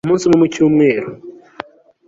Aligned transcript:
umunsi 0.05 0.23
umwe 0.25 0.37
mu 0.41 0.47
cyumweru 0.53 1.09